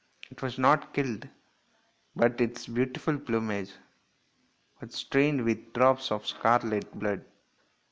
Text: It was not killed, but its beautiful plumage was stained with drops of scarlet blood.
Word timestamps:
It 0.31 0.41
was 0.41 0.57
not 0.57 0.95
killed, 0.95 1.29
but 2.15 2.41
its 2.41 2.65
beautiful 2.65 3.19
plumage 3.19 3.71
was 4.79 4.95
stained 4.95 5.43
with 5.45 5.73
drops 5.73 6.11
of 6.11 6.25
scarlet 6.25 6.91
blood. 6.97 7.23